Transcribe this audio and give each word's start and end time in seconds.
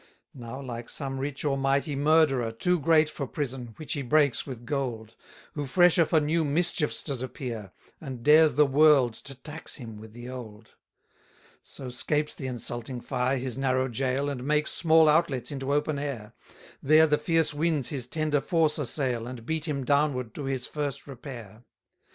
219 0.35 0.41
Now 0.41 0.73
like 0.73 0.89
some 0.89 1.19
rich 1.19 1.45
or 1.45 1.55
mighty 1.55 1.95
murderer, 1.95 2.51
Too 2.51 2.79
great 2.79 3.07
for 3.07 3.27
prison, 3.27 3.75
which 3.77 3.93
he 3.93 4.01
breaks 4.01 4.47
with 4.47 4.65
gold; 4.65 5.13
Who 5.53 5.67
fresher 5.67 6.05
for 6.05 6.19
new 6.19 6.43
mischiefs 6.43 7.03
does 7.03 7.21
appear, 7.21 7.71
And 7.99 8.23
dares 8.23 8.55
the 8.55 8.65
world 8.65 9.13
to 9.13 9.35
tax 9.35 9.75
him 9.75 9.97
with 9.99 10.13
the 10.13 10.27
old: 10.27 10.71
220 11.61 11.61
So 11.61 11.89
'scapes 11.91 12.33
the 12.33 12.47
insulting 12.47 12.99
fire 12.99 13.37
his 13.37 13.59
narrow 13.59 13.87
jail, 13.87 14.27
And 14.27 14.43
makes 14.43 14.71
small 14.71 15.07
outlets 15.07 15.51
into 15.51 15.71
open 15.71 15.99
air: 15.99 16.33
There 16.81 17.05
the 17.05 17.19
fierce 17.19 17.53
winds 17.53 17.89
his 17.89 18.07
tender 18.07 18.41
force 18.41 18.79
assail, 18.79 19.27
And 19.27 19.45
beat 19.45 19.67
him 19.67 19.83
downward 19.85 20.33
to 20.33 20.45
his 20.45 20.65
first 20.65 21.05
repair. 21.05 21.63